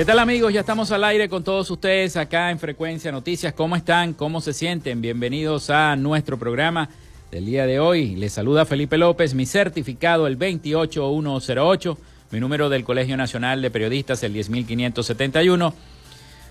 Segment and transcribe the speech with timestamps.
[0.00, 0.50] ¿Qué tal amigos?
[0.50, 3.52] Ya estamos al aire con todos ustedes acá en Frecuencia Noticias.
[3.52, 4.14] ¿Cómo están?
[4.14, 5.02] ¿Cómo se sienten?
[5.02, 6.88] Bienvenidos a nuestro programa
[7.30, 8.16] del día de hoy.
[8.16, 11.98] Les saluda Felipe López, mi certificado el 28108,
[12.30, 15.74] mi número del Colegio Nacional de Periodistas el 10571,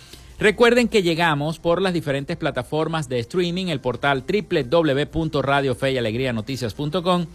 [0.41, 7.27] Recuerden que llegamos por las diferentes plataformas de streaming, el portal www.radiofeyalegrianoticias.com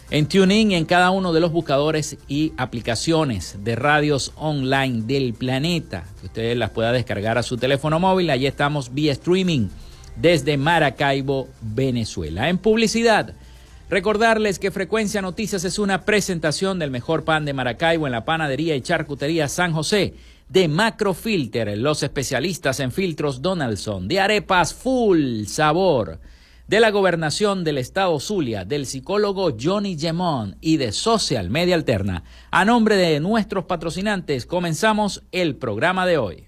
[0.10, 6.04] en TuneIn en cada uno de los buscadores y aplicaciones de radios online del planeta,
[6.20, 8.30] que ustedes las pueda descargar a su teléfono móvil.
[8.30, 9.68] Allí estamos vía streaming
[10.16, 12.48] desde Maracaibo, Venezuela.
[12.50, 13.34] En publicidad
[13.94, 18.76] Recordarles que Frecuencia Noticias es una presentación del mejor pan de Maracaibo en la panadería
[18.76, 20.16] y charcutería San José,
[20.50, 26.20] de Macrofilter, los especialistas en filtros Donaldson, de arepas full sabor,
[26.68, 32.24] de la gobernación del estado Zulia, del psicólogo Johnny Gemón y de Social Media Alterna.
[32.50, 36.48] A nombre de nuestros patrocinantes, comenzamos el programa de hoy.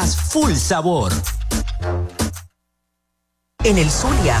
[0.00, 1.12] full sabor.
[3.62, 4.40] En el Zulia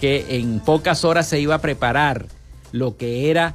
[0.00, 2.26] que en pocas horas se iba a preparar
[2.72, 3.54] lo que era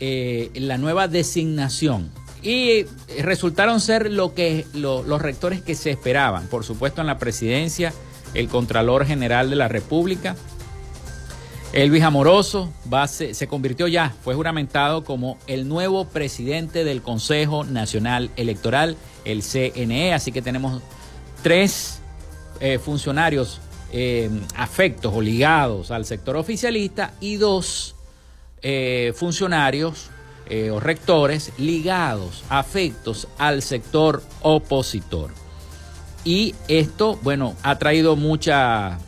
[0.00, 2.10] eh, la nueva designación
[2.42, 2.84] y
[3.22, 6.46] resultaron ser lo que los rectores que se esperaban.
[6.46, 7.92] Por supuesto, en la presidencia,
[8.34, 10.36] el Contralor General de la República,
[11.72, 12.72] Elvis Amoroso,
[13.08, 20.14] se, convirtió ya, fue juramentado como el nuevo presidente del Consejo Nacional Electoral, el CNE.
[20.14, 20.80] Así que tenemos
[21.42, 22.00] tres
[22.60, 23.60] eh, funcionarios
[23.92, 27.94] eh, afectos o ligados al sector oficialista y dos
[28.62, 30.10] eh, funcionarios
[30.46, 35.30] eh, o rectores ligados, afectos al sector opositor.
[36.24, 38.98] Y esto, bueno, ha traído mucha,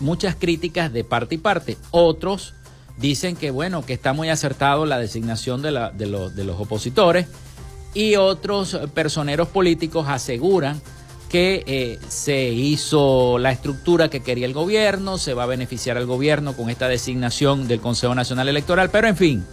[0.00, 1.76] muchas críticas de parte y parte.
[1.90, 2.54] Otros
[2.96, 6.60] dicen que, bueno, que está muy acertado la designación de, la, de, los, de los
[6.60, 7.26] opositores.
[7.94, 10.80] Y otros personeros políticos aseguran
[11.32, 16.04] que eh, se hizo la estructura que quería el gobierno, se va a beneficiar al
[16.04, 19.46] gobierno con esta designación del Consejo Nacional Electoral, pero en fin,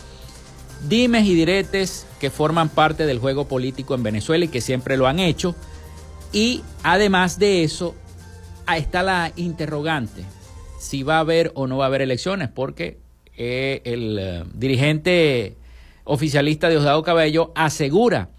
[0.90, 5.08] dimes y diretes que forman parte del juego político en Venezuela y que siempre lo
[5.08, 5.56] han hecho.
[6.34, 7.96] Y además de eso,
[8.76, 10.26] está la interrogante,
[10.80, 12.98] si va a haber o no va a haber elecciones, porque
[13.38, 15.56] eh, el eh, dirigente
[16.04, 18.32] oficialista Diosdado Cabello asegura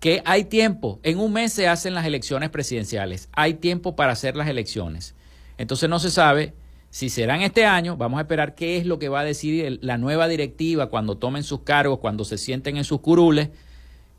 [0.00, 4.34] que hay tiempo, en un mes se hacen las elecciones presidenciales, hay tiempo para hacer
[4.34, 5.14] las elecciones.
[5.58, 6.54] Entonces no se sabe
[6.88, 9.98] si serán este año, vamos a esperar qué es lo que va a decidir la
[9.98, 13.50] nueva directiva cuando tomen sus cargos, cuando se sienten en sus curules,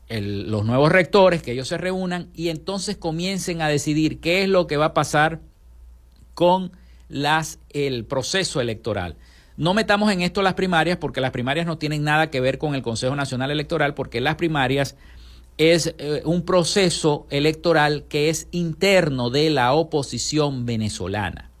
[0.08, 4.66] los nuevos rectores, que ellos se reúnan y entonces comiencen a decidir qué es lo
[4.66, 5.40] que va a pasar
[6.34, 6.72] con
[7.70, 9.16] el proceso electoral.
[9.56, 12.74] No metamos en esto las primarias porque las primarias no tienen nada que ver con
[12.74, 14.96] el Consejo Nacional Electoral porque las primarias
[15.58, 21.52] es eh, un proceso electoral que es interno de la oposición venezolana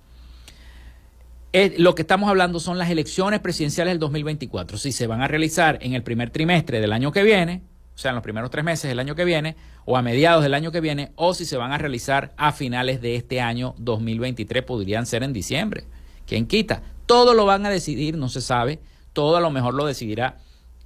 [1.76, 4.78] lo que estamos hablando son las elecciones presidenciales del 2024.
[4.78, 7.62] Si se van a realizar en el primer trimestre del año que viene,
[7.94, 10.54] o sea, en los primeros tres meses del año que viene, o a mediados del
[10.54, 14.62] año que viene, o si se van a realizar a finales de este año 2023,
[14.62, 15.84] podrían ser en diciembre.
[16.26, 16.82] ¿Quién quita?
[17.04, 18.80] Todo lo van a decidir, no se sabe,
[19.12, 20.38] todo a lo mejor lo decidirá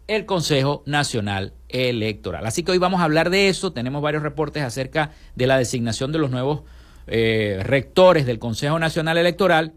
[0.06, 2.46] el Consejo Nacional Electoral.
[2.46, 6.12] Así que hoy vamos a hablar de eso, tenemos varios reportes acerca de la designación
[6.12, 6.62] de los nuevos
[7.06, 9.74] eh, rectores del Consejo Nacional Electoral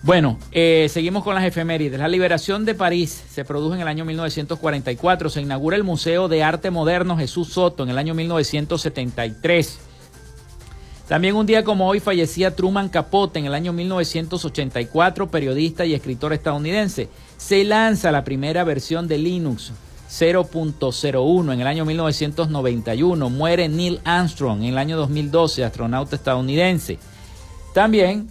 [0.01, 1.99] Bueno, eh, seguimos con las efemérides.
[1.99, 5.29] La liberación de París se produjo en el año 1944.
[5.29, 9.90] Se inaugura el Museo de Arte Moderno Jesús Soto en el año 1973.
[11.07, 16.33] También un día como hoy fallecía Truman Capote en el año 1984, periodista y escritor
[16.33, 17.09] estadounidense.
[17.37, 19.73] Se lanza la primera versión de Linux
[20.11, 23.29] 0.01 en el año 1991.
[23.29, 26.99] Muere Neil Armstrong en el año 2012, astronauta estadounidense.
[27.73, 28.29] También,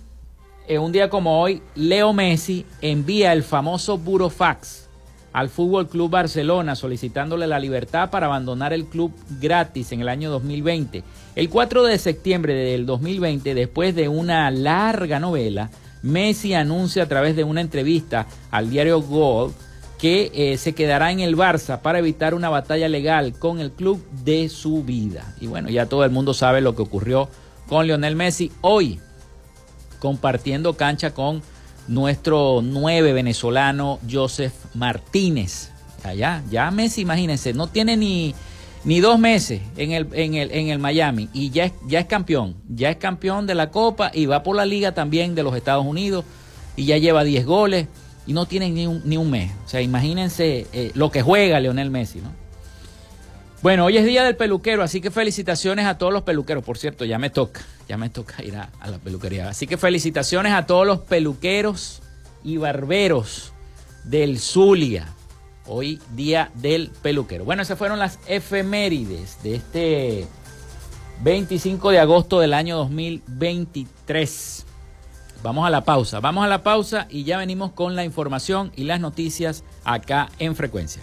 [0.69, 4.90] en un día como hoy, Leo Messi envía el famoso burofax
[5.33, 10.31] al Fútbol Club Barcelona solicitándole la libertad para abandonar el club gratis en el año
[10.31, 11.03] 2020.
[11.37, 15.71] El 4 de septiembre del 2020, después de una larga novela,
[16.03, 19.55] Messi anuncia a través de una entrevista al diario Gold
[20.01, 24.03] que eh, se quedará en el Barça para evitar una batalla legal con el club
[24.25, 25.35] de su vida.
[25.41, 27.29] Y bueno, ya todo el mundo sabe lo que ocurrió
[27.69, 28.99] con Lionel Messi hoy,
[29.99, 31.43] compartiendo cancha con
[31.91, 35.71] nuestro nueve venezolano Joseph Martínez.
[36.05, 38.35] Allá, ya Messi, imagínense, no tiene ni,
[38.85, 42.07] ni dos meses en el, en el, en el Miami y ya es, ya es
[42.07, 45.55] campeón, ya es campeón de la Copa y va por la Liga también de los
[45.55, 46.25] Estados Unidos
[46.77, 47.89] y ya lleva 10 goles
[48.27, 49.51] y no tienen ni un, ni un mes.
[49.67, 52.40] O sea, imagínense eh, lo que juega Leonel Messi, ¿no?
[53.62, 56.64] Bueno, hoy es día del peluquero, así que felicitaciones a todos los peluqueros.
[56.64, 59.50] Por cierto, ya me toca, ya me toca ir a, la peluquería.
[59.50, 62.00] Así que felicitaciones a todos los peluqueros
[62.43, 63.52] y barberos
[64.05, 65.09] del Zulia.
[65.67, 67.45] Hoy día del peluquero.
[67.45, 70.26] Bueno, esas fueron las efemérides de este
[71.23, 74.64] 25 de agosto del año 2023.
[75.43, 78.85] Vamos a la pausa, vamos a la pausa y ya venimos con la información y
[78.85, 81.02] las noticias acá en frecuencia.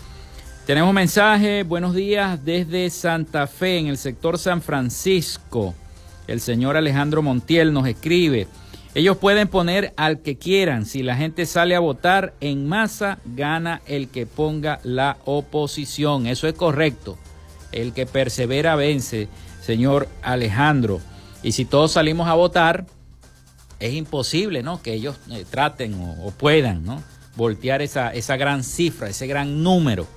[0.67, 5.73] Tenemos un mensaje, buenos días desde Santa Fe, en el sector San Francisco.
[6.27, 8.47] El señor Alejandro Montiel nos escribe.
[8.95, 10.85] Ellos pueden poner al que quieran.
[10.85, 16.25] Si la gente sale a votar en masa, gana el que ponga la oposición.
[16.25, 17.17] Eso es correcto.
[17.71, 19.27] El que persevera vence,
[19.61, 21.01] señor Alejandro.
[21.43, 22.87] Y si todos salimos a votar,
[23.79, 24.81] es imposible, ¿no?
[24.81, 27.01] Que ellos eh, traten o, puedan, ¿no?
[27.35, 30.07] Voltear esa, esa gran cifra, ese gran número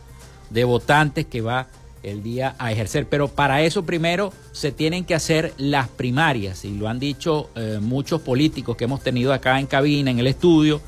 [0.51, 1.69] de votantes que va
[2.03, 3.07] el día a ejercer.
[3.09, 7.79] Pero para eso primero se tienen que hacer las primarias y lo han dicho eh,
[7.81, 10.81] muchos políticos que hemos tenido acá en cabina, en el estudio,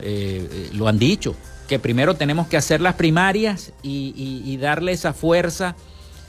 [0.00, 1.34] eh, eh, lo han dicho,
[1.68, 5.74] que primero tenemos que hacer las primarias y, darle esa fuerza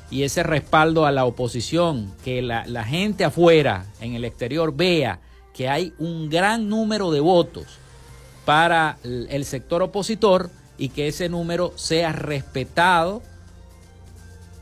[0.09, 5.19] y ese respaldo a la oposición, que la, la gente afuera, en el exterior, vea
[5.53, 7.65] que hay un gran número de votos
[8.45, 13.21] para el sector opositor y que ese número sea respetado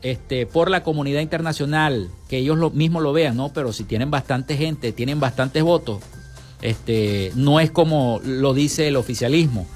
[0.02, 3.52] este, por la comunidad internacional, que ellos lo, mismos lo vean, ¿no?
[3.52, 6.02] Pero si tienen bastante gente, tienen bastantes votos,
[6.60, 9.66] este, no es como lo dice el oficialismo.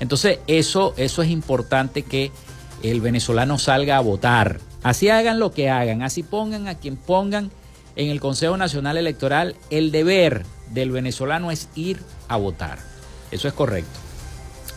[0.00, 2.30] Entonces, eso, eso es importante que
[2.82, 4.60] el venezolano salga a votar.
[4.82, 7.50] Así hagan lo que hagan, así pongan a quien pongan
[7.96, 12.78] en el Consejo Nacional Electoral, el deber del venezolano es ir a votar.
[13.30, 13.98] Eso es correcto.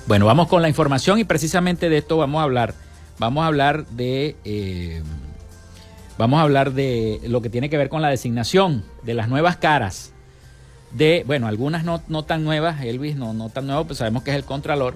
[0.07, 2.73] Bueno, vamos con la información y precisamente de esto vamos a hablar
[3.19, 5.01] vamos a hablar de eh,
[6.17, 9.57] vamos a hablar de lo que tiene que ver con la designación de las nuevas
[9.57, 10.13] caras
[10.93, 14.31] de, bueno, algunas no, no tan nuevas, Elvis no, no tan nuevo, pues sabemos que
[14.31, 14.95] es el Contralor.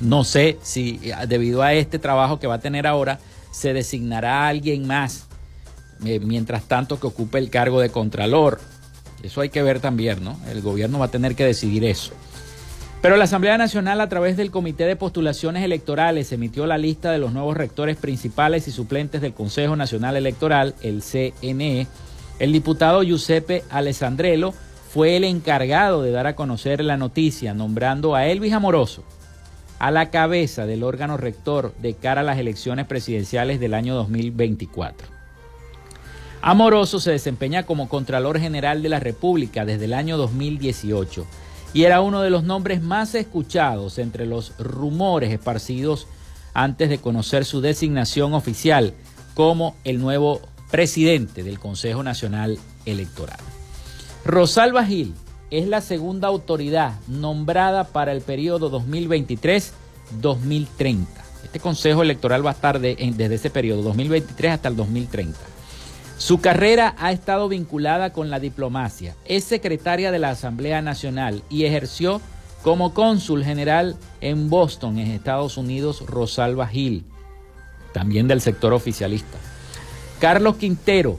[0.00, 3.18] No sé si debido a este trabajo que va a tener ahora,
[3.50, 5.26] se designará a alguien más,
[6.04, 8.60] eh, mientras tanto que ocupe el cargo de Contralor.
[9.22, 10.38] Eso hay que ver también, ¿no?
[10.48, 12.12] El gobierno va a tener que decidir eso.
[13.02, 17.18] Pero la Asamblea Nacional, a través del Comité de Postulaciones Electorales, emitió la lista de
[17.18, 21.88] los nuevos rectores principales y suplentes del Consejo Nacional Electoral, el CNE.
[22.38, 24.54] El diputado Giuseppe Alessandrello
[24.88, 29.02] fue el encargado de dar a conocer la noticia, nombrando a Elvis Amoroso
[29.80, 35.08] a la cabeza del órgano rector de cara a las elecciones presidenciales del año 2024.
[36.40, 41.26] Amoroso se desempeña como Contralor General de la República desde el año 2018
[41.74, 46.06] y era uno de los nombres más escuchados entre los rumores esparcidos
[46.54, 48.94] antes de conocer su designación oficial
[49.34, 53.38] como el nuevo presidente del Consejo Nacional Electoral.
[54.24, 55.14] Rosalba Gil
[55.50, 61.06] es la segunda autoridad nombrada para el periodo 2023-2030.
[61.44, 65.38] Este Consejo Electoral va a estar desde ese periodo, 2023 hasta el 2030.
[66.22, 69.16] Su carrera ha estado vinculada con la diplomacia.
[69.24, 72.20] Es secretaria de la Asamblea Nacional y ejerció
[72.62, 77.04] como cónsul general en Boston, en Estados Unidos, Rosalba Gil,
[77.92, 79.36] también del sector oficialista.
[80.20, 81.18] Carlos Quintero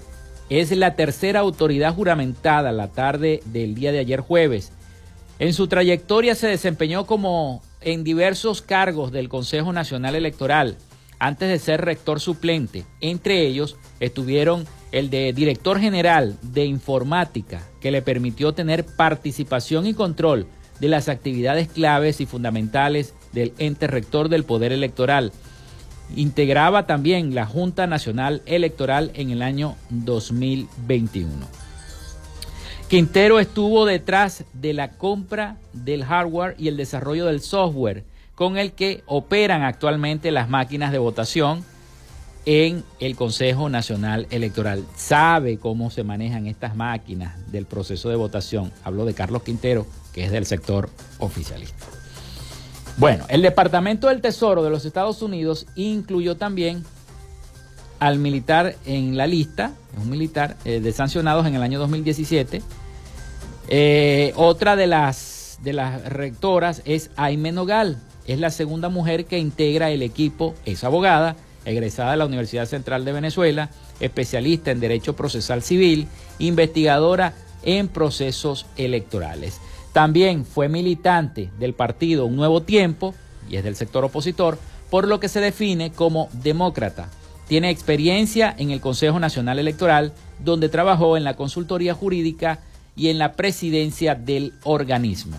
[0.50, 4.72] es la tercera autoridad juramentada la tarde del día de ayer jueves.
[5.38, 10.78] En su trayectoria se desempeñó como en diversos cargos del Consejo Nacional Electoral
[11.20, 12.86] antes de ser rector suplente.
[13.02, 19.96] Entre ellos estuvieron el de director general de informática, que le permitió tener participación y
[19.96, 20.46] control
[20.80, 25.32] de las actividades claves y fundamentales del ente rector del Poder Electoral.
[26.16, 31.32] Integraba también la Junta Nacional Electoral en el año 2021.
[32.88, 38.04] Quintero estuvo detrás de la compra del hardware y el desarrollo del software
[38.36, 41.66] con el que operan actualmente las máquinas de votación
[42.46, 44.84] en el Consejo Nacional Electoral.
[44.96, 48.72] Sabe cómo se manejan estas máquinas del proceso de votación.
[48.84, 51.86] Hablo de Carlos Quintero, que es del sector oficialista.
[52.98, 56.84] Bueno, el Departamento del Tesoro de los Estados Unidos incluyó también
[58.00, 62.62] al militar en la lista, un militar eh, de sancionados en el año 2017.
[63.70, 69.40] Eh, otra de las, de las rectoras es Aime Nogal, es la segunda mujer que
[69.40, 75.16] integra el equipo, es abogada, egresada de la Universidad Central de Venezuela, especialista en Derecho
[75.16, 76.08] Procesal Civil,
[76.40, 79.60] investigadora en procesos electorales.
[79.94, 83.14] También fue militante del partido Un Nuevo Tiempo,
[83.50, 84.58] y es del sector opositor,
[84.90, 87.10] por lo que se define como demócrata.
[87.48, 92.60] Tiene experiencia en el Consejo Nacional Electoral, donde trabajó en la consultoría jurídica
[92.96, 95.38] y en la presidencia del organismo.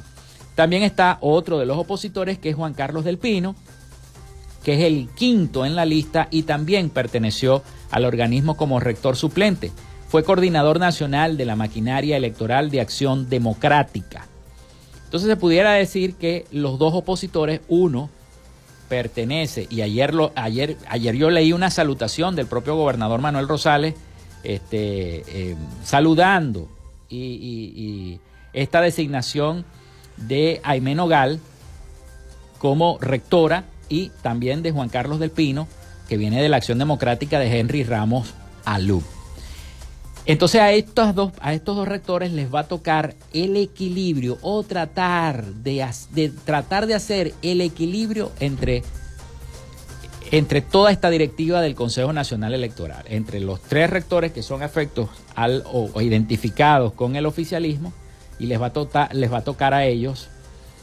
[0.54, 3.56] También está otro de los opositores, que es Juan Carlos del Pino,
[4.64, 9.70] que es el quinto en la lista y también perteneció al organismo como rector suplente.
[10.08, 14.26] Fue coordinador nacional de la maquinaria electoral de acción democrática.
[15.04, 18.10] Entonces se pudiera decir que los dos opositores, uno
[18.88, 23.94] pertenece, y ayer, ayer, ayer yo leí una salutación del propio gobernador Manuel Rosales,
[24.42, 26.68] este, eh, saludando
[27.08, 28.20] y,
[28.52, 29.64] esta designación
[30.16, 31.40] de Aimé Nogal
[32.58, 35.68] como rectora y también de Juan Carlos del Pino,
[36.08, 39.02] que viene de la Acción Democrática de Henry Ramos Alú.
[40.26, 44.62] Entonces a estos, dos, a estos dos rectores les va a tocar el equilibrio o
[44.62, 45.86] tratar de,
[46.44, 48.82] tratar de hacer el equilibrio entre,
[50.30, 55.10] entre toda esta directiva del Consejo Nacional Electoral, entre los tres rectores que son afectos
[55.34, 57.92] al, o, identificados con el oficialismo,
[58.38, 60.28] y les va, a les va a tocar a ellos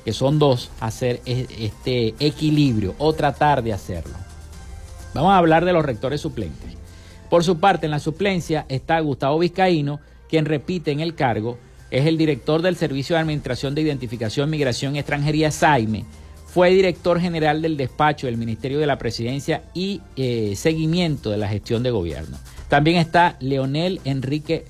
[0.03, 4.15] que son dos, hacer e, este equilibrio o tratar de hacerlo.
[5.13, 6.71] Vamos a hablar de los rectores suplentes.
[7.29, 11.57] Por su parte, en la suplencia está Gustavo Vizcaíno, quien repite en el cargo,
[11.91, 16.05] es el director del Servicio de Administración de Identificación, Migración y Extranjería, SAIME.
[16.45, 21.47] Fue director general del despacho del Ministerio de la Presidencia y eh, seguimiento de la
[21.47, 22.37] gestión de gobierno.
[22.69, 24.65] También está Leonel Enrique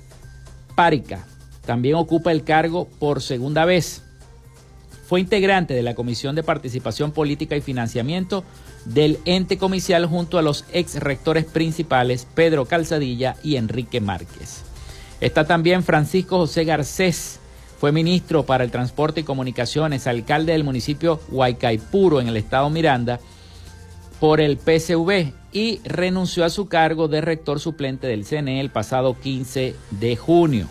[0.74, 1.26] Párica.
[1.64, 4.02] También ocupa el cargo por segunda vez.
[5.12, 8.44] Fue integrante de la Comisión de Participación Política y Financiamiento
[8.86, 14.62] del ente comicial junto a los ex rectores principales Pedro Calzadilla y Enrique Márquez.
[15.20, 17.40] Está también Francisco José Garcés,
[17.78, 23.20] fue ministro para el Transporte y Comunicaciones, alcalde del municipio Huaycaipuro en el estado Miranda
[24.18, 29.20] por el PCV y renunció a su cargo de rector suplente del CNE el pasado
[29.20, 30.68] 15 de junio.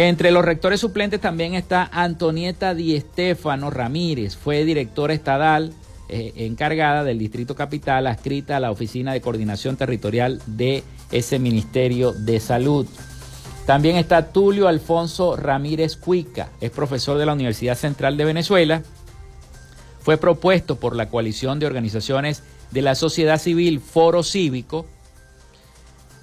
[0.00, 5.74] Entre los rectores suplentes también está Antonieta Di Estefano Ramírez, fue directora estatal
[6.08, 12.14] eh, encargada del Distrito Capital, adscrita a la Oficina de Coordinación Territorial de ese Ministerio
[12.14, 12.86] de Salud.
[13.66, 18.82] También está Tulio Alfonso Ramírez Cuica, es profesor de la Universidad Central de Venezuela.
[20.00, 24.86] Fue propuesto por la coalición de organizaciones de la sociedad civil Foro Cívico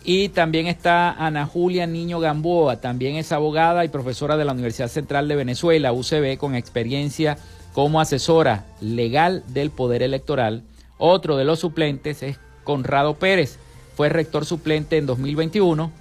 [0.10, 4.88] y también está Ana Julia Niño Gamboa, también es abogada y profesora de la Universidad
[4.88, 7.38] Central de Venezuela, UCB, con experiencia
[7.74, 10.64] como asesora legal del Poder Electoral.
[10.98, 13.60] Otro de los suplentes es Conrado Pérez,
[13.98, 15.92] fue rector suplente en 2021,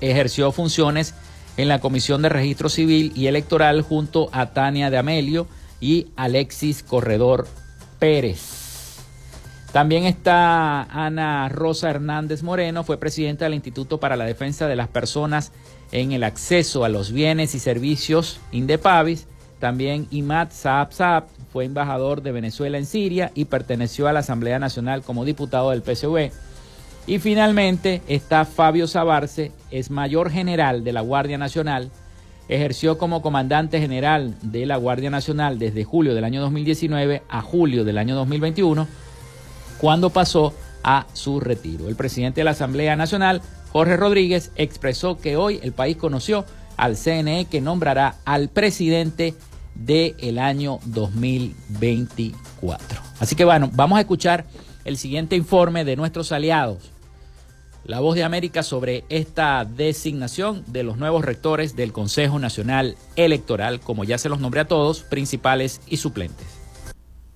[0.00, 1.14] ejerció funciones
[1.58, 5.46] en la Comisión de Registro Civil y Electoral junto a Tania de Amelio
[5.82, 7.46] y Alexis Corredor
[7.98, 8.61] Pérez.
[9.72, 14.88] También está Ana Rosa Hernández Moreno, fue presidenta del Instituto para la Defensa de las
[14.88, 15.50] Personas
[15.92, 19.26] en el Acceso a los Bienes y Servicios, INDEPAVIS.
[19.60, 24.58] También Imad Saab Saab fue embajador de Venezuela en Siria y perteneció a la Asamblea
[24.58, 26.30] Nacional como diputado del PSV.
[27.06, 31.90] Y finalmente está Fabio Sabarce, es mayor general de la Guardia Nacional,
[32.48, 37.84] ejerció como comandante general de la Guardia Nacional desde julio del año 2019 a julio
[37.84, 38.86] del año 2021
[39.82, 41.88] cuando pasó a su retiro.
[41.88, 43.42] El presidente de la Asamblea Nacional,
[43.72, 46.44] Jorge Rodríguez, expresó que hoy el país conoció
[46.76, 49.34] al CNE que nombrará al presidente
[49.74, 53.00] del año 2024.
[53.18, 54.44] Así que bueno, vamos a escuchar
[54.84, 56.92] el siguiente informe de nuestros aliados.
[57.84, 63.80] La voz de América sobre esta designación de los nuevos rectores del Consejo Nacional Electoral,
[63.80, 66.61] como ya se los nombré a todos, principales y suplentes.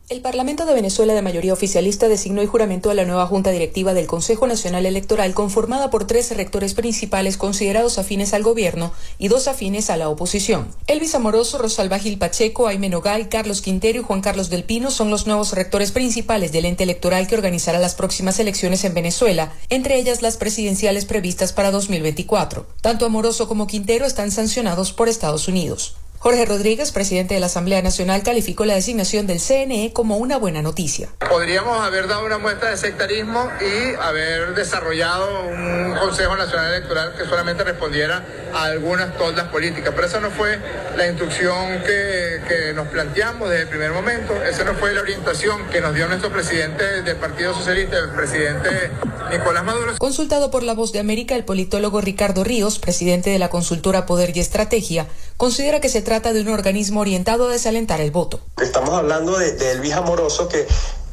[0.09, 3.93] El Parlamento de Venezuela de mayoría oficialista designó y juramentó a la nueva Junta Directiva
[3.93, 9.49] del Consejo Nacional Electoral conformada por tres rectores principales considerados afines al gobierno y dos
[9.49, 10.69] afines a la oposición.
[10.87, 15.11] Elvis Amoroso, Rosalba Gil Pacheco, Aime Nogal, Carlos Quintero y Juan Carlos del Pino son
[15.11, 19.99] los nuevos rectores principales del ente electoral que organizará las próximas elecciones en Venezuela, entre
[19.99, 22.65] ellas las presidenciales previstas para 2024.
[22.81, 25.97] Tanto Amoroso como Quintero están sancionados por Estados Unidos.
[26.27, 30.61] Jorge Rodríguez, presidente de la Asamblea Nacional, calificó la designación del CNE como una buena
[30.61, 31.09] noticia.
[31.21, 37.27] Podríamos haber dado una muestra de sectarismo y haber desarrollado un Consejo Nacional Electoral que
[37.27, 40.59] solamente respondiera a algunas toldas políticas, pero esa no fue
[40.97, 45.69] la instrucción que, que nos planteamos desde el primer momento, esa no fue la orientación
[45.69, 48.91] que nos dio nuestro presidente del Partido Socialista, el presidente
[49.31, 49.93] Nicolás Maduro.
[49.99, 54.37] Consultado por La Voz de América, el politólogo Ricardo Ríos, presidente de la consultora Poder
[54.37, 58.41] y Estrategia, considera que se trata de un organismo orientado a desalentar el voto.
[58.61, 60.67] Estamos hablando de, de Elvis Amoroso que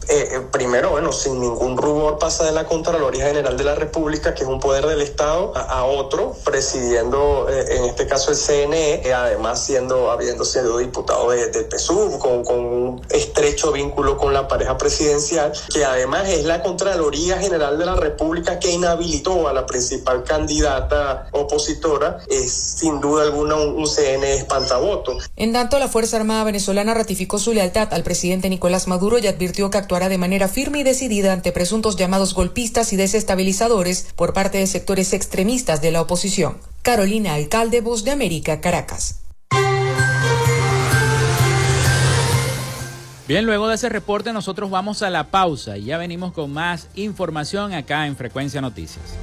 [0.10, 4.34] eh, eh, primero, bueno, sin ningún rubor pasa de la Contraloría General de la República,
[4.34, 9.14] que es un poder del Estado, a, otro, presidiendo eh, en este caso el CNE,
[9.14, 14.48] además siendo, habiendo sido diputado de, de PSUV, con, con, un estrecho vínculo con la
[14.48, 19.66] pareja presidencial, que además es la Contraloría General de la República que inhabilitó a la
[19.66, 25.18] principal candidata opositora, es sin duda alguna un, un CNE espantavoto.
[25.36, 29.70] En tanto, la Fuerza Armada venezolana ratificó su lealtad al presidente Nicolás Maduro y advirtió
[29.70, 34.58] que actuará de manera firme y decidida ante presuntos llamados golpistas y desestabilizadores por parte
[34.58, 36.58] de sectores extremistas de la oposición.
[36.82, 39.22] Carolina Alcalde, Voz de América, Caracas.
[43.28, 46.88] Bien, luego de ese reporte nosotros vamos a la pausa y ya venimos con más
[46.96, 49.14] información acá en Frecuencia Noticias.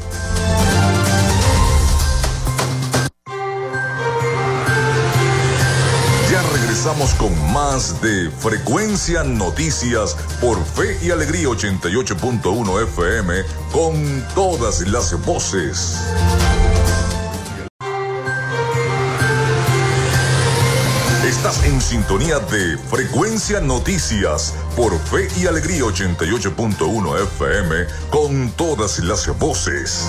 [6.48, 13.34] Regresamos con más de Frecuencia Noticias por Fe y Alegría 88.1 FM
[13.70, 15.96] con todas las voces.
[21.24, 29.26] Estás en sintonía de Frecuencia Noticias por Fe y Alegría 88.1 FM con todas las
[29.38, 30.08] voces.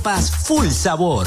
[0.00, 1.26] arepas full sabor.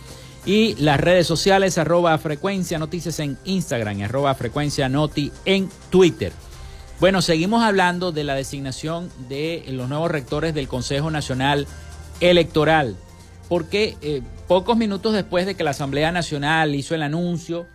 [0.46, 6.32] Y las redes sociales, arroba frecuencia noticias en Instagram arroba frecuencia noti en Twitter.
[7.02, 11.68] Bueno, seguimos hablando de la designación de los nuevos rectores del Consejo Nacional
[12.22, 12.96] Electoral.
[13.50, 17.66] Porque eh, pocos minutos después de que la Asamblea Nacional hizo el anuncio,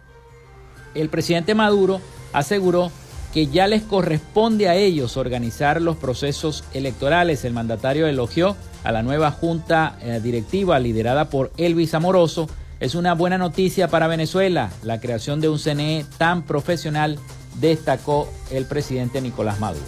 [0.95, 2.01] el presidente Maduro
[2.33, 2.91] aseguró
[3.33, 7.45] que ya les corresponde a ellos organizar los procesos electorales.
[7.45, 12.49] El mandatario elogió a la nueva junta eh, directiva liderada por Elvis Amoroso.
[12.79, 17.19] Es una buena noticia para Venezuela la creación de un CNE tan profesional,
[17.59, 19.87] destacó el presidente Nicolás Maduro.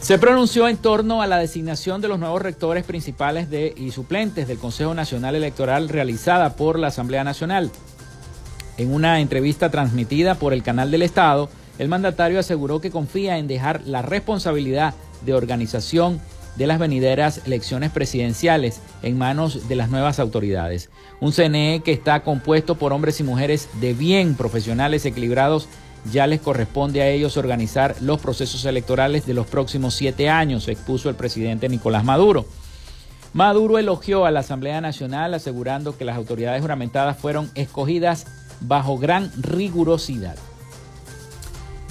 [0.00, 4.58] Se pronunció en torno a la designación de los nuevos rectores principales y suplentes del
[4.58, 7.70] Consejo Nacional Electoral realizada por la Asamblea Nacional.
[8.78, 13.46] En una entrevista transmitida por el canal del Estado, el mandatario aseguró que confía en
[13.46, 16.20] dejar la responsabilidad de organización
[16.56, 20.90] de las venideras elecciones presidenciales en manos de las nuevas autoridades.
[21.20, 25.68] Un CNE que está compuesto por hombres y mujeres de bien, profesionales, equilibrados,
[26.10, 31.08] ya les corresponde a ellos organizar los procesos electorales de los próximos siete años, expuso
[31.08, 32.44] el presidente Nicolás Maduro.
[33.32, 38.26] Maduro elogió a la Asamblea Nacional asegurando que las autoridades juramentadas fueron escogidas
[38.60, 40.36] bajo gran rigurosidad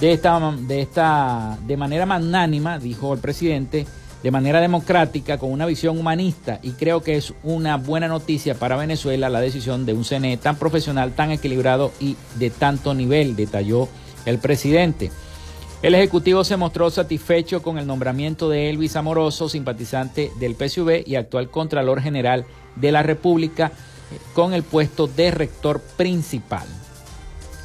[0.02, 3.86] de esta, de esta, de manera magnánima, dijo el presidente,
[4.20, 8.76] de manera democrática, con una visión humanista, y creo que es una buena noticia para
[8.76, 13.88] Venezuela la decisión de un CNE tan profesional, tan equilibrado y de tanto nivel, detalló
[14.26, 15.12] el presidente.
[15.82, 21.14] El Ejecutivo se mostró satisfecho con el nombramiento de Elvis Amoroso, simpatizante del PSV y
[21.14, 23.70] actual Contralor General de la República,
[24.34, 26.66] con el puesto de rector principal.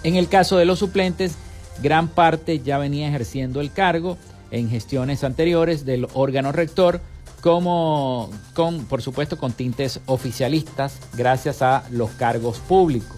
[0.04, 1.36] En el caso de los suplentes,
[1.82, 4.18] gran parte ya venía ejerciendo el cargo
[4.52, 7.02] en gestiones anteriores del órgano rector,
[7.42, 13.18] como con, por supuesto, con tintes oficialistas, gracias a los cargos públicos.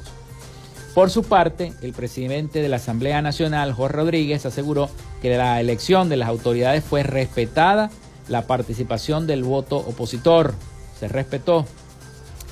[0.94, 4.90] Por su parte, el presidente de la Asamblea Nacional, Jorge Rodríguez, aseguró
[5.22, 7.90] que la elección de las autoridades fue respetada,
[8.28, 10.54] la participación del voto opositor
[11.00, 11.66] se respetó.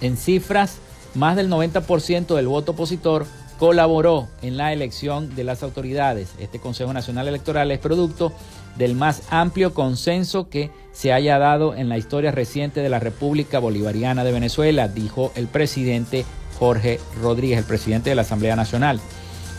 [0.02, 0.78] En cifras,
[1.16, 3.26] más del 90% del voto opositor
[3.58, 6.34] colaboró en la elección de las autoridades.
[6.40, 8.32] Este Consejo Nacional Electoral es producto
[8.78, 13.60] del más amplio consenso que se haya dado en la historia reciente de la República
[13.60, 16.26] Bolivariana de Venezuela, dijo el presidente
[16.60, 19.00] Jorge Rodríguez, el presidente de la Asamblea Nacional.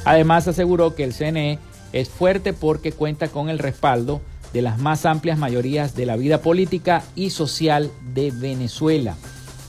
[0.04, 1.58] Además aseguró que el CNE
[1.92, 4.20] es fuerte porque cuenta con el respaldo
[4.52, 9.16] de las más amplias mayorías de la vida política y social de Venezuela.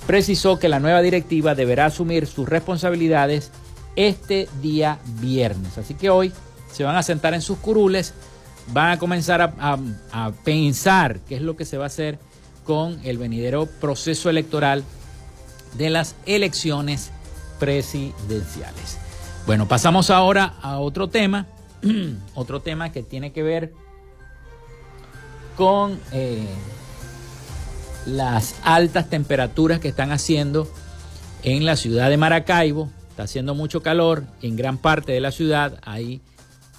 [0.08, 3.52] Precisó que la nueva directiva deberá asumir sus responsabilidades
[3.96, 5.78] este día viernes.
[5.78, 6.32] Así que hoy
[6.72, 8.14] se van a sentar en sus curules,
[8.72, 12.20] van a comenzar a, pensar qué es lo que se va a hacer
[12.64, 14.84] con el venidero proceso electoral
[15.78, 17.12] de las elecciones
[17.60, 18.98] presidenciales.
[19.46, 21.48] Bueno, pasamos ahora a otro tema,
[22.36, 23.74] otro tema que tiene que ver
[25.56, 26.48] con eh,
[28.06, 30.72] las altas temperaturas que están haciendo
[31.44, 32.90] en la ciudad de Maracaibo.
[33.20, 35.82] Está haciendo mucho calor en gran parte de la ciudad.
[35.82, 36.22] Hay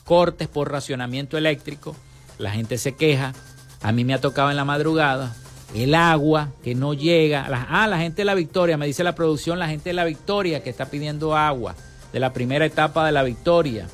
[0.06, 1.94] cortes por racionamiento eléctrico.
[2.38, 3.34] La gente se queja.
[3.82, 5.36] A mí me ha tocado en la madrugada.
[5.74, 7.46] El agua que no llega.
[7.68, 10.62] ah, la gente de la Victoria, me dice la producción, la gente de la Victoria
[10.62, 11.74] que está pidiendo agua.
[12.10, 13.86] De la primera etapa de la Victoria.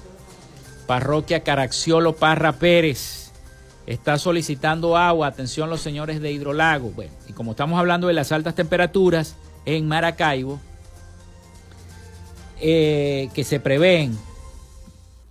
[0.87, 3.33] Parroquia Caracciolo Parra Pérez
[3.89, 5.27] está solicitando agua.
[5.27, 6.91] Atención los señores de Hidrolago.
[6.91, 9.35] Bueno, y como estamos hablando de las altas temperaturas
[9.65, 10.61] en Maracaibo,
[12.61, 14.17] eh, que se prevén,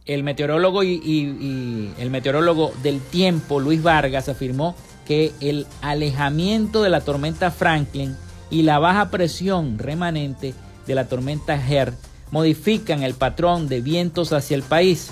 [0.05, 7.01] el meteorólogo y, el meteorólogo del tiempo, Luis Vargas, afirmó que el alejamiento de la
[7.01, 8.15] tormenta Franklin
[8.49, 10.53] y la baja presión remanente
[10.85, 11.93] de la tormenta Her
[12.31, 15.09] modifican el patrón de vientos hacia el país.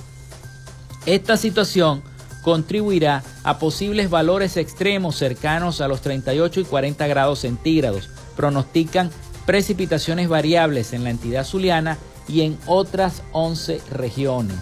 [1.06, 2.04] Esta situación
[2.44, 8.10] contribuirá a posibles valores extremos cercanos a los 38 y 40 grados centígrados.
[8.36, 9.10] Pronostican
[9.46, 14.58] precipitaciones variables en la entidad zuliana y en otras 11 regiones.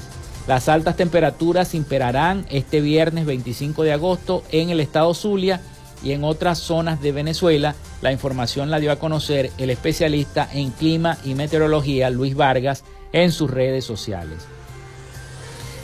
[0.47, 5.61] Las altas temperaturas imperarán este viernes 25 de agosto en el estado Zulia
[6.03, 7.75] y en otras zonas de Venezuela.
[8.01, 13.31] La información la dio a conocer el especialista en clima y meteorología Luis Vargas en
[13.31, 14.39] sus redes sociales.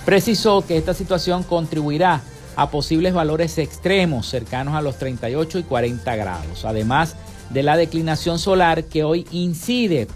[0.05, 2.21] Precisó que esta situación contribuirá
[2.55, 7.15] a posibles valores extremos cercanos a los 38 y 40 grados, además
[7.49, 10.07] de la declinación solar que hoy incide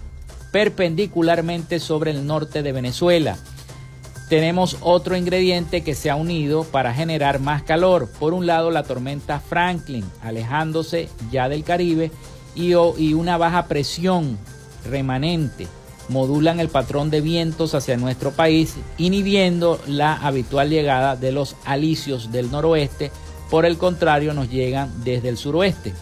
[0.50, 3.38] perpendicularmente sobre el norte de Venezuela.
[4.28, 8.08] Tenemos otro ingrediente que se ha unido para generar más calor.
[8.18, 12.10] Por un lado, la tormenta Franklin, alejándose ya del Caribe,
[12.54, 14.38] y, y una baja presión
[14.88, 15.66] remanente
[16.08, 22.32] modulan el patrón de vientos hacia nuestro país, inhibiendo la habitual llegada de los alisios
[22.32, 23.10] del noroeste.
[23.50, 25.92] Por el contrario, nos llegan desde el suroeste,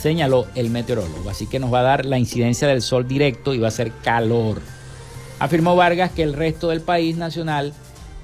[0.00, 1.30] señaló el meteorólogo.
[1.30, 3.92] Así que nos va a dar la incidencia del sol directo y va a ser
[4.02, 4.60] calor.
[5.38, 7.72] Afirmó Vargas que el resto del país nacional,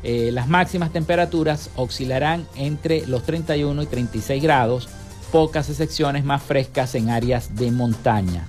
[0.02, 4.88] eh, las máximas temperaturas oscilarán entre los 31 y 36 grados,
[5.32, 8.46] pocas excepciones más frescas en áreas de montaña.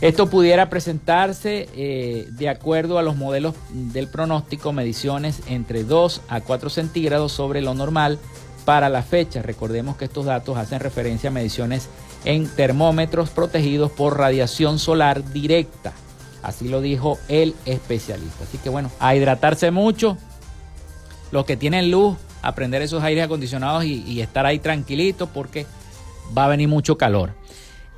[0.00, 6.40] Esto pudiera presentarse eh, de acuerdo a los modelos del pronóstico, mediciones entre 2 a
[6.40, 8.18] 4 centígrados sobre lo normal
[8.64, 9.40] para la fecha.
[9.40, 11.88] Recordemos que estos datos hacen referencia a mediciones
[12.24, 15.92] en termómetros protegidos por radiación solar directa.
[16.42, 18.44] Así lo dijo el especialista.
[18.44, 20.16] Así que bueno, a hidratarse mucho.
[21.30, 25.66] Los que tienen luz, aprender esos aires acondicionados y, estar ahí tranquilitos porque
[26.36, 27.32] va a venir mucho calor.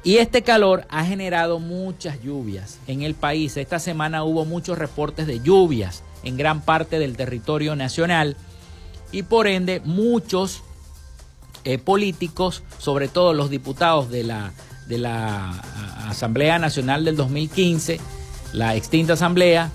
[0.05, 3.57] Y este calor ha generado muchas lluvias en el país.
[3.57, 8.37] Esta semana hubo muchos reportes de lluvias en gran parte del territorio nacional
[9.11, 10.63] y por ende muchos
[11.67, 14.53] eh, políticos, sobre todo los diputados de la,
[14.87, 15.51] de la
[16.09, 17.99] Asamblea Nacional del 2015,
[18.53, 19.73] la extinta Asamblea,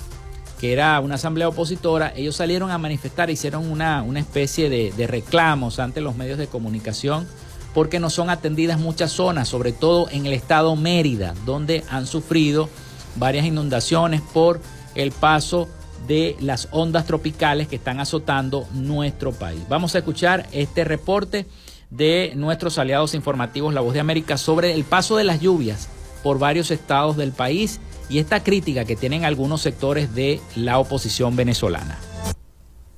[0.61, 5.05] que era una asamblea opositora, ellos salieron a manifestar, hicieron una, una especie de, de
[5.05, 7.27] reclamos ante los medios de comunicación
[7.73, 12.69] porque no son atendidas muchas zonas, sobre todo en el estado Mérida, donde han sufrido
[13.17, 14.61] varias inundaciones por
[14.95, 15.67] el paso
[16.07, 19.61] de las ondas tropicales que están azotando nuestro país.
[19.67, 21.47] Vamos a escuchar este reporte
[21.91, 25.89] de nuestros aliados informativos La Voz de América sobre el paso de las lluvias
[26.23, 27.79] por varios estados del país
[28.09, 31.99] y esta crítica que tienen algunos sectores de la oposición venezolana.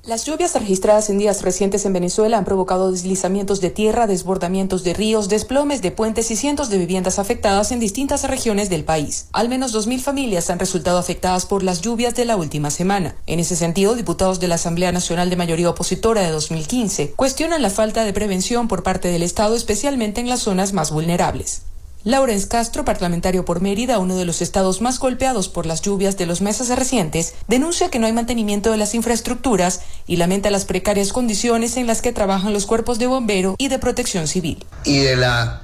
[0.06, 4.92] Las lluvias registradas en días recientes en Venezuela han provocado deslizamientos de tierra, desbordamientos de
[4.92, 9.28] ríos, desplomes de puentes y cientos de viviendas afectadas en distintas regiones del país.
[9.32, 13.16] Al menos 2.000 familias han resultado afectadas por las lluvias de la última semana.
[13.26, 17.70] En ese sentido, diputados de la Asamblea Nacional de Mayoría Opositora de 2015 cuestionan la
[17.70, 21.62] falta de prevención por parte del Estado, especialmente en las zonas más vulnerables.
[22.04, 26.26] Laurence Castro, parlamentario por Mérida, uno de los estados más golpeados por las lluvias de
[26.26, 31.14] los meses recientes, denuncia que no hay mantenimiento de las infraestructuras y lamenta las precarias
[31.14, 34.66] condiciones en las que trabajan los cuerpos de bombero y de protección civil.
[34.84, 35.62] Y de la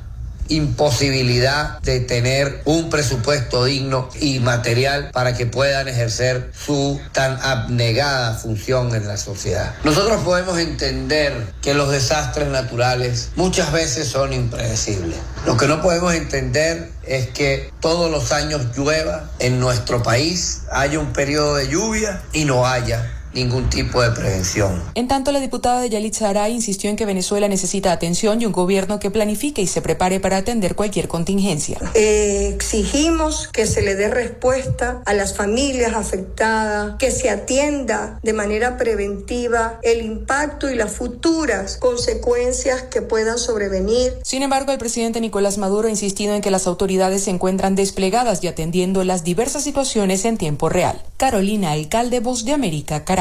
[0.51, 8.35] imposibilidad de tener un presupuesto digno y material para que puedan ejercer su tan abnegada
[8.35, 9.75] función en la sociedad.
[9.85, 11.33] Nosotros podemos entender
[11.63, 15.17] que los desastres naturales muchas veces son impredecibles.
[15.47, 20.99] Lo que no podemos entender es que todos los años llueva en nuestro país, haya
[20.99, 24.83] un periodo de lluvia y no haya ningún tipo de prevención.
[24.95, 28.53] En tanto, la diputada de Yalitza Aray insistió en que Venezuela necesita atención y un
[28.53, 31.79] gobierno que planifique y se prepare para atender cualquier contingencia.
[31.95, 38.33] Eh, exigimos que se le dé respuesta a las familias afectadas, que se atienda de
[38.33, 44.15] manera preventiva el impacto y las futuras consecuencias que puedan sobrevenir.
[44.25, 48.43] Sin embargo, el presidente Nicolás Maduro ha insistido en que las autoridades se encuentran desplegadas
[48.43, 51.03] y atendiendo las diversas situaciones en tiempo real.
[51.17, 53.20] Carolina, alcalde Voz de América, Caracas.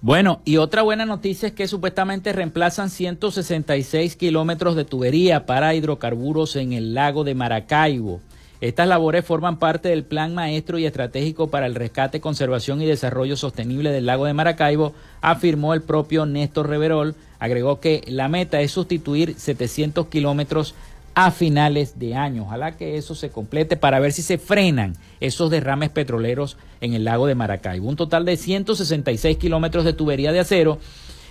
[0.00, 6.56] Bueno, y otra buena noticia es que supuestamente reemplazan 166 kilómetros de tubería para hidrocarburos
[6.56, 8.20] en el lago de Maracaibo.
[8.62, 13.36] Estas labores forman parte del Plan Maestro y Estratégico para el Rescate, Conservación y Desarrollo
[13.36, 17.16] Sostenible del lago de Maracaibo, afirmó el propio Néstor Reverol.
[17.40, 20.76] Agregó que la meta es sustituir 700 kilómetros
[21.16, 22.44] a finales de año.
[22.44, 27.02] Ojalá que eso se complete para ver si se frenan esos derrames petroleros en el
[27.02, 27.88] lago de Maracaibo.
[27.88, 30.78] Un total de 166 kilómetros de tubería de acero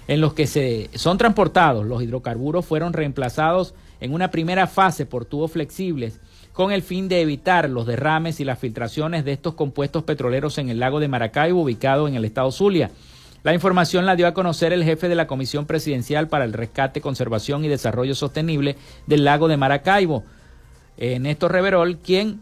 [0.10, 5.24] en los que se son transportados los hidrocarburos fueron reemplazados en una primera fase por
[5.24, 6.20] tubos flexibles
[6.54, 10.70] con el fin de evitar los derrames y las filtraciones de estos compuestos petroleros en
[10.70, 12.92] el lago de Maracaibo ubicado en el estado Zulia.
[13.44, 17.02] La información la dio a conocer el jefe de la Comisión Presidencial para el Rescate,
[17.02, 18.76] Conservación y Desarrollo Sostenible
[19.08, 20.24] del lago de Maracaibo,
[20.98, 22.42] eh, Néstor Reverol, quien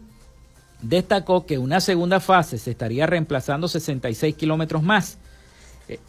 [0.82, 5.18] destacó que una segunda fase se estaría reemplazando 66 kilómetros más.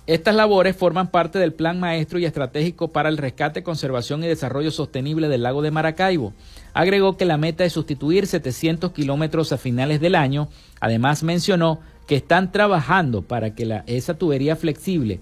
[0.06, 4.72] Estas labores forman parte del Plan Maestro y Estratégico para el Rescate, Conservación y Desarrollo
[4.72, 6.34] Sostenible del lago de Maracaibo.
[6.74, 10.50] Agregó que la meta es sustituir 700 kilómetros a finales del año.
[10.80, 15.20] Además mencionó que están trabajando para que la, esa tubería flexible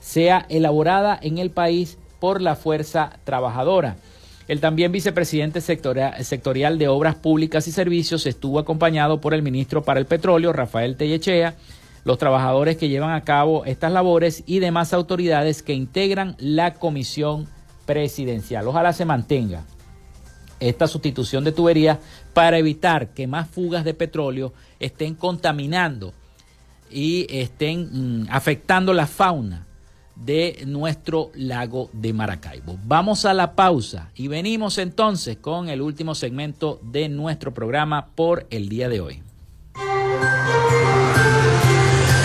[0.00, 3.96] sea elaborada en el país por la fuerza trabajadora.
[4.48, 10.00] El también vicepresidente sectorial de Obras Públicas y Servicios estuvo acompañado por el ministro para
[10.00, 11.54] el Petróleo, Rafael Tellechea,
[12.08, 17.46] los trabajadores que llevan a cabo estas labores y demás autoridades que integran la comisión
[17.84, 18.66] presidencial.
[18.66, 19.64] Ojalá se mantenga
[20.58, 21.98] esta sustitución de tuberías
[22.32, 26.14] para evitar que más fugas de petróleo estén contaminando
[26.90, 29.66] y estén mm, afectando la fauna
[30.16, 32.78] de nuestro lago de Maracaibo.
[32.84, 38.46] Vamos a la pausa y venimos entonces con el último segmento de nuestro programa por
[38.48, 39.27] el día de hoy.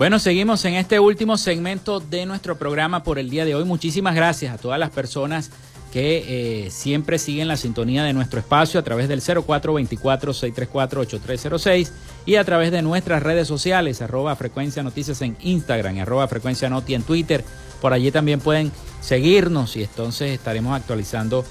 [0.00, 3.64] Bueno, seguimos en este último segmento de nuestro programa por el día de hoy.
[3.64, 5.50] Muchísimas gracias a todas las personas
[5.92, 11.90] que eh, siempre siguen la sintonía de nuestro espacio a través del 0424-634-8306
[12.24, 16.94] y a través de nuestras redes sociales, arroba frecuencia noticias en Instagram, arroba frecuencia noti
[16.94, 17.44] en Twitter.
[17.82, 18.72] Por allí también pueden
[19.02, 21.44] seguirnos y entonces estaremos actualizando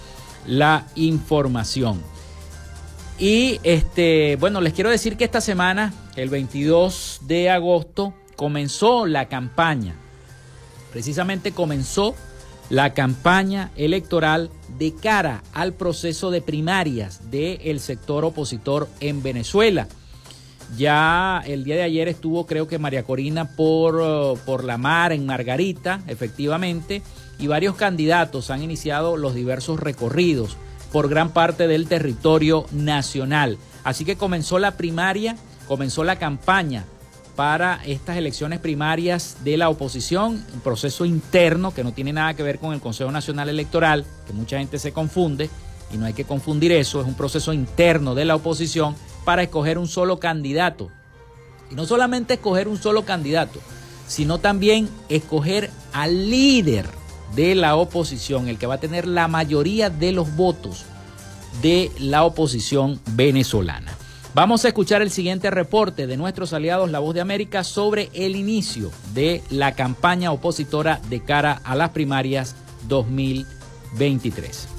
[0.47, 2.01] la información.
[3.19, 9.27] Y este, bueno, les quiero decir que esta semana, el 22 de agosto, comenzó la
[9.27, 9.95] campaña,
[10.93, 12.15] precisamente comenzó
[12.69, 19.89] la campaña electoral de cara al proceso de primarias del sector opositor en Venezuela.
[20.77, 25.11] Ya el día de ayer estuvo, creo que María Corina por, uh, por la mar
[25.11, 27.01] en Margarita, efectivamente,
[27.39, 30.55] y varios candidatos han iniciado los diversos recorridos
[30.93, 33.57] por gran parte del territorio nacional.
[33.83, 35.35] Así que comenzó la primaria,
[35.67, 36.85] comenzó la campaña
[37.39, 42.43] para estas elecciones primarias de la oposición, un proceso interno que no tiene nada que
[42.43, 45.49] ver con el Consejo Nacional Electoral, que mucha gente se confunde
[45.89, 49.77] y no hay que confundir eso, es un proceso interno de la oposición para escoger
[49.77, 50.91] un solo candidato.
[51.71, 53.61] Y no solamente escoger un solo candidato,
[54.05, 56.87] sino también escoger al líder
[57.37, 60.83] de la oposición, el que va a tener la mayoría de los votos
[61.61, 63.93] de la oposición venezolana.
[64.33, 68.35] Vamos a escuchar el siguiente reporte de nuestros aliados La Voz de América sobre el
[68.35, 72.55] inicio de la campaña opositora de cara a las primarias
[72.87, 73.59] 2020.
[73.93, 74.78] 2023.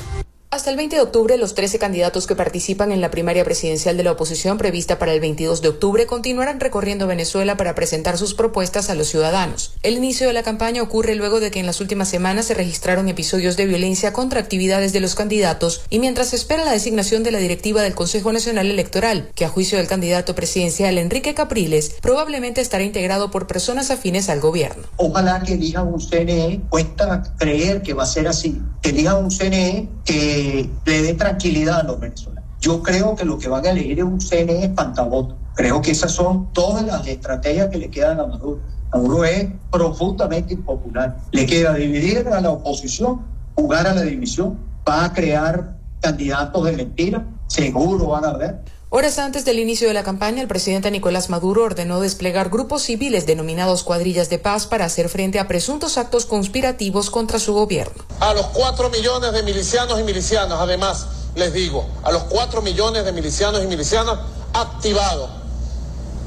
[0.53, 4.03] Hasta el 20 de octubre, los 13 candidatos que participan en la primaria presidencial de
[4.03, 8.91] la oposición prevista para el 22 de octubre continuarán recorriendo Venezuela para presentar sus propuestas
[8.91, 9.75] a los ciudadanos.
[9.85, 13.09] El inicio de la campaña ocurre luego de que en las últimas semanas se registraron
[13.09, 17.31] episodios de violencia contra actividades de los candidatos y mientras se espera la designación de
[17.31, 22.61] la directiva del Consejo Nacional Electoral, que a juicio del candidato presidencial Enrique Capriles probablemente
[22.61, 24.83] estará integrado por personas afines al gobierno.
[24.97, 29.31] Ojalá que elijan un CNE, cuesta creer que va a ser así, que elijan un
[29.31, 30.40] CNE que
[30.85, 32.45] le dé tranquilidad a los venezolanos.
[32.61, 35.37] Yo creo que lo que van a elegir es un CNE espantaboto.
[35.55, 38.61] Creo que esas son todas las estrategias que le quedan a Maduro.
[38.93, 41.17] Maduro es profundamente impopular.
[41.33, 43.23] Le queda dividir a la oposición,
[43.55, 48.61] jugar a la división, va a crear candidatos de mentira, seguro van a ver.
[48.93, 53.25] Horas antes del inicio de la campaña, el presidente Nicolás Maduro ordenó desplegar grupos civiles
[53.25, 58.05] denominados cuadrillas de paz para hacer frente a presuntos actos conspirativos contra su gobierno.
[58.19, 63.05] A los cuatro millones de milicianos y milicianas, además, les digo, a los cuatro millones
[63.05, 64.19] de milicianos y milicianas
[64.55, 65.31] activados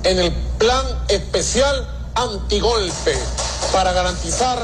[0.05, 1.86] en el plan especial
[2.16, 3.14] antigolpe
[3.74, 4.57] para garantizar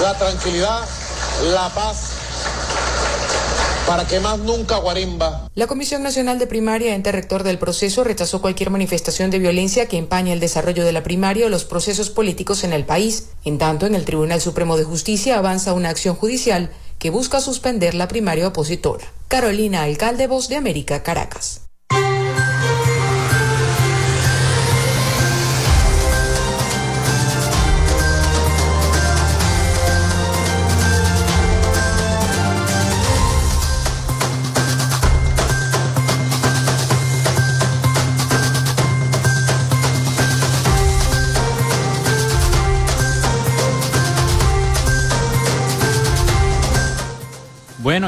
[0.00, 0.82] la tranquilidad,
[1.52, 2.10] la paz
[3.86, 5.48] para que más nunca Guarimba.
[5.54, 9.98] La Comisión Nacional de Primaria, ente rector del proceso, rechazó cualquier manifestación de violencia que
[9.98, 13.30] empañe el desarrollo de la primaria o los procesos políticos en el país.
[13.44, 17.94] En tanto, en el Tribunal Supremo de Justicia avanza una acción judicial que busca suspender
[17.94, 19.06] la primaria opositora.
[19.28, 21.69] Carolina Alcalde, Voz de América, Caracas.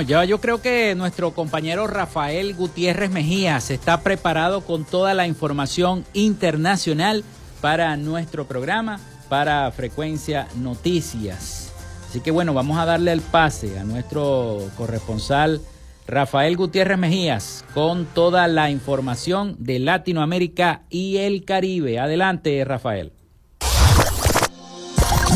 [0.06, 6.04] Ya yo creo que nuestro compañero Rafael Gutiérrez Mejías está preparado con toda la información
[6.12, 7.24] internacional
[7.60, 8.98] para nuestro programa,
[9.28, 11.72] para Frecuencia Noticias.
[12.08, 15.60] Así que bueno, vamos a darle el pase a nuestro corresponsal
[16.06, 22.00] Rafael Gutiérrez Mejías con toda la información de Latinoamérica y el Caribe.
[22.00, 23.12] Adelante, Rafael.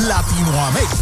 [0.08, 0.95] Latinoamérica.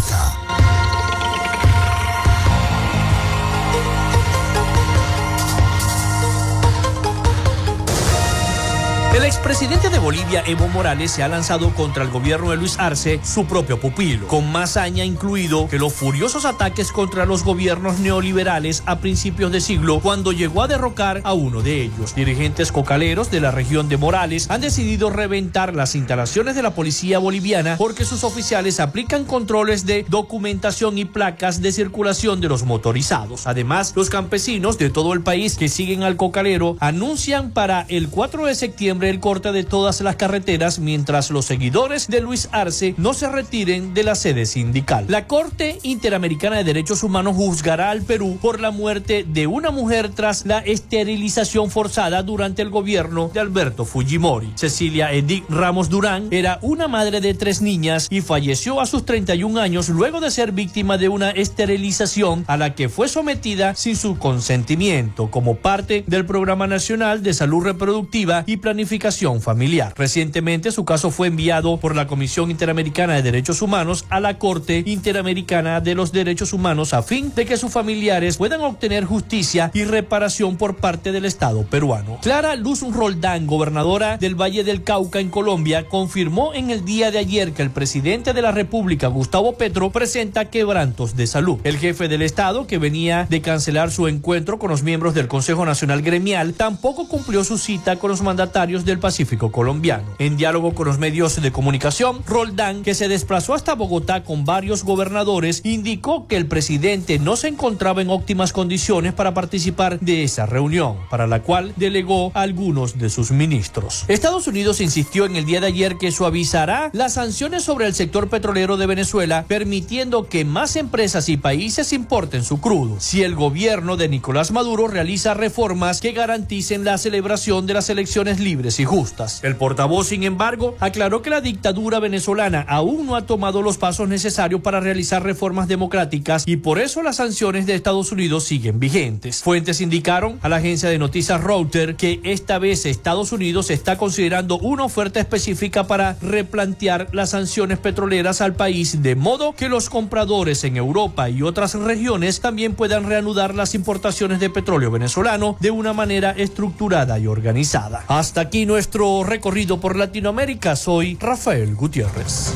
[9.15, 13.21] El expresidente de Bolivia, Evo Morales, se ha lanzado contra el gobierno de Luis Arce,
[13.23, 18.83] su propio pupilo, con más haña incluido que los furiosos ataques contra los gobiernos neoliberales
[18.87, 22.17] a principios de siglo, cuando llegó a derrocar a uno de ellos.
[22.17, 27.21] Dirigentes cocaleros de la región de Morales han decidido reventar las instalaciones de la policía
[27.21, 33.47] boliviana porque sus oficiales aplican controles de documentación y placas de circulación de los motorizados.
[33.47, 38.47] Además, los campesinos de todo el país que siguen al cocalero anuncian para el 4
[38.47, 43.15] de septiembre el corte de todas las carreteras mientras los seguidores de Luis Arce no
[43.15, 45.07] se retiren de la sede sindical.
[45.09, 50.11] La Corte Interamericana de Derechos Humanos juzgará al Perú por la muerte de una mujer
[50.11, 54.53] tras la esterilización forzada durante el gobierno de Alberto Fujimori.
[54.55, 59.61] Cecilia Edith Ramos Durán era una madre de tres niñas y falleció a sus 31
[59.61, 64.19] años luego de ser víctima de una esterilización a la que fue sometida sin su
[64.19, 68.94] consentimiento como parte del Programa Nacional de Salud Reproductiva y Planificación
[69.41, 69.93] familiar.
[69.97, 74.83] Recientemente su caso fue enviado por la Comisión Interamericana de Derechos Humanos a la Corte
[74.87, 79.85] Interamericana de los Derechos Humanos a fin de que sus familiares puedan obtener justicia y
[79.85, 82.19] reparación por parte del Estado peruano.
[82.23, 87.19] Clara Luz Roldán, gobernadora del Valle del Cauca en Colombia, confirmó en el día de
[87.19, 91.59] ayer que el presidente de la República, Gustavo Petro, presenta quebrantos de salud.
[91.65, 95.65] El jefe del Estado, que venía de cancelar su encuentro con los miembros del Consejo
[95.67, 100.05] Nacional Gremial, tampoco cumplió su cita con los mandatarios del Pacífico colombiano.
[100.19, 104.85] En diálogo con los medios de comunicación, Roldán, que se desplazó hasta Bogotá con varios
[104.85, 110.47] gobernadores, indicó que el presidente no se encontraba en óptimas condiciones para participar de esa
[110.47, 114.05] reunión, para la cual delegó algunos de sus ministros.
[114.09, 118.29] Estados Unidos insistió en el día de ayer que suavizará las sanciones sobre el sector
[118.29, 123.97] petrolero de Venezuela, permitiendo que más empresas y países importen su crudo, si el gobierno
[123.97, 129.43] de Nicolás Maduro realiza reformas que garanticen la celebración de las elecciones libres y justas.
[129.43, 134.09] El portavoz, sin embargo, aclaró que la dictadura venezolana aún no ha tomado los pasos
[134.09, 139.43] necesarios para realizar reformas democráticas y por eso las sanciones de Estados Unidos siguen vigentes.
[139.43, 144.59] Fuentes indicaron a la agencia de noticias Reuters que esta vez Estados Unidos está considerando
[144.59, 150.65] una oferta específica para replantear las sanciones petroleras al país de modo que los compradores
[150.65, 155.93] en Europa y otras regiones también puedan reanudar las importaciones de petróleo venezolano de una
[155.93, 158.05] manera estructurada y organizada.
[158.09, 160.77] Hasta aquí nuestro recorrido por Latinoamérica.
[160.77, 162.53] Soy Rafael Gutiérrez.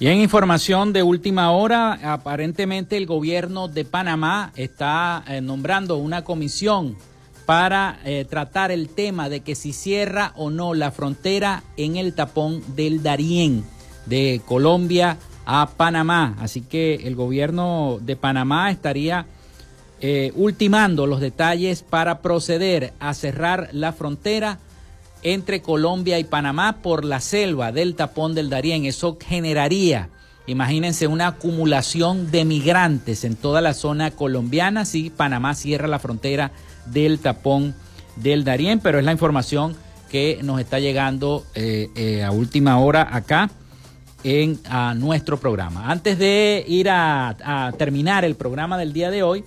[0.00, 6.22] Y en información de última hora, aparentemente el gobierno de Panamá está eh, nombrando una
[6.22, 6.96] comisión
[7.46, 12.14] para eh, tratar el tema de que si cierra o no la frontera en el
[12.14, 13.64] tapón del Darién
[14.06, 16.36] de Colombia a Panamá.
[16.38, 19.26] Así que el gobierno de Panamá estaría
[20.00, 24.60] eh, ultimando los detalles para proceder a cerrar la frontera
[25.22, 28.84] entre Colombia y Panamá por la selva del tapón del Darién.
[28.84, 30.08] Eso generaría,
[30.46, 36.52] imagínense, una acumulación de migrantes en toda la zona colombiana si Panamá cierra la frontera
[36.86, 37.74] del tapón
[38.16, 39.76] del Darién, pero es la información
[40.10, 43.50] que nos está llegando eh, eh, a última hora acá
[44.24, 44.58] en
[44.96, 45.90] nuestro programa.
[45.90, 49.44] Antes de ir a terminar el programa del día de hoy,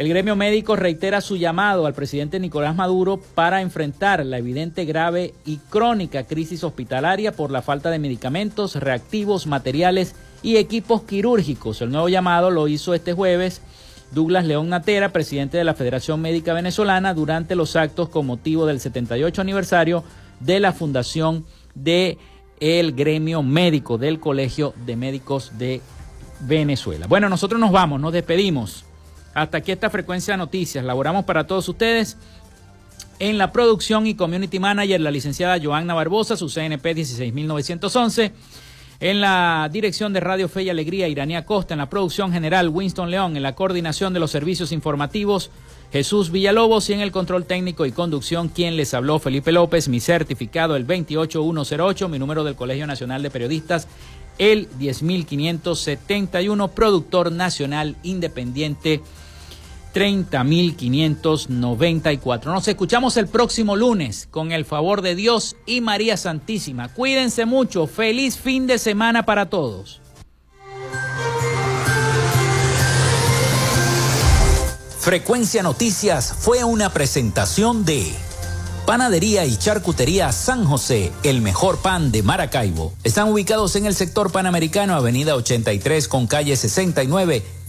[0.00, 5.34] el gremio médico reitera su llamado al presidente Nicolás Maduro para enfrentar la evidente grave
[5.44, 11.82] y crónica crisis hospitalaria por la falta de medicamentos, reactivos, materiales y equipos quirúrgicos.
[11.82, 13.60] El nuevo llamado lo hizo este jueves
[14.10, 18.80] Douglas León Natera, presidente de la Federación Médica Venezolana, durante los actos con motivo del
[18.80, 20.02] 78 aniversario
[20.40, 21.44] de la fundación
[21.74, 22.16] de
[22.58, 25.82] el gremio médico del Colegio de Médicos de
[26.40, 27.06] Venezuela.
[27.06, 28.86] Bueno, nosotros nos vamos, nos despedimos.
[29.34, 30.84] Hasta aquí esta frecuencia de noticias.
[30.84, 32.16] Laboramos para todos ustedes.
[33.18, 38.32] En la producción y community manager, la licenciada Joanna Barbosa, su CNP 16911.
[38.98, 41.74] En la dirección de Radio Fe y Alegría, Iranía Costa.
[41.74, 43.36] En la producción general, Winston León.
[43.36, 45.50] En la coordinación de los servicios informativos,
[45.92, 46.90] Jesús Villalobos.
[46.90, 49.88] Y en el control técnico y conducción, quien les habló, Felipe López.
[49.88, 52.08] Mi certificado, el 28108.
[52.08, 53.86] Mi número del Colegio Nacional de Periodistas,
[54.38, 56.68] el 10571.
[56.68, 59.02] Productor nacional independiente
[59.94, 62.44] 30.594.
[62.44, 66.88] Nos escuchamos el próximo lunes con el favor de Dios y María Santísima.
[66.88, 67.86] Cuídense mucho.
[67.86, 70.00] Feliz fin de semana para todos.
[75.00, 78.12] Frecuencia Noticias fue una presentación de
[78.84, 82.92] Panadería y Charcutería San José, el mejor pan de Maracaibo.
[83.02, 87.42] Están ubicados en el sector panamericano, Avenida 83 con calle 69